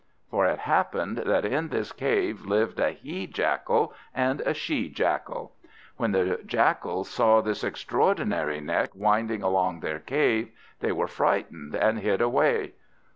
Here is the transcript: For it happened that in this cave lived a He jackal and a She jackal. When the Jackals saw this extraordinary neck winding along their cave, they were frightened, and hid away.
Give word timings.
For 0.31 0.47
it 0.47 0.57
happened 0.57 1.17
that 1.19 1.45
in 1.45 1.67
this 1.67 1.91
cave 1.91 2.41
lived 2.43 2.79
a 2.79 2.89
He 2.89 3.27
jackal 3.27 3.93
and 4.15 4.41
a 4.41 4.51
She 4.55 4.89
jackal. 4.89 5.53
When 5.97 6.11
the 6.11 6.39
Jackals 6.43 7.07
saw 7.07 7.39
this 7.41 7.63
extraordinary 7.63 8.61
neck 8.61 8.89
winding 8.95 9.43
along 9.43 9.81
their 9.81 9.99
cave, 9.99 10.49
they 10.79 10.91
were 10.91 11.07
frightened, 11.07 11.75
and 11.75 11.99
hid 11.99 12.19
away. 12.19 12.73